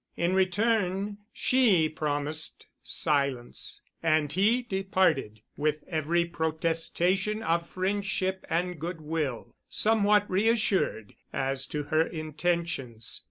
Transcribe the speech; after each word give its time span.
In 0.17 0.33
return 0.33 1.19
she 1.31 1.87
promised 1.87 2.65
silence, 2.81 3.83
and 4.01 4.33
he 4.33 4.63
departed 4.63 5.41
with 5.55 5.83
every 5.87 6.25
protestation 6.25 7.43
of 7.43 7.69
friendship 7.69 8.43
and 8.49 8.79
good 8.79 8.99
will, 9.01 9.53
somewhat 9.69 10.27
reassured 10.27 11.13
as 11.31 11.67
to 11.67 11.83
her 11.83 12.01
intentions. 12.01 13.19